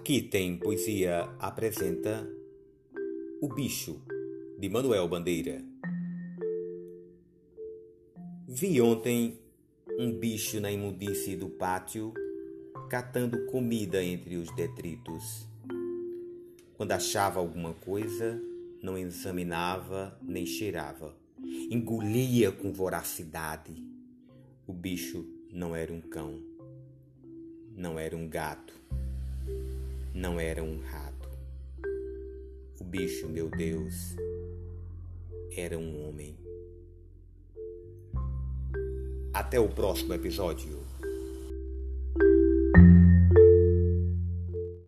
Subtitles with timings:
[0.00, 2.26] Aqui tem poesia apresenta
[3.38, 4.00] O Bicho,
[4.58, 5.62] de Manuel Bandeira.
[8.48, 9.38] Vi ontem
[9.98, 12.14] um bicho na imundície do pátio,
[12.88, 15.46] catando comida entre os detritos.
[16.78, 18.42] Quando achava alguma coisa,
[18.82, 21.14] não examinava nem cheirava.
[21.70, 23.86] Engolia com voracidade.
[24.66, 26.42] O bicho não era um cão,
[27.76, 28.80] não era um gato
[30.14, 31.28] não era um rato.
[32.80, 34.16] O bicho, meu Deus,
[35.56, 36.36] era um homem.
[39.32, 40.80] Até o próximo episódio.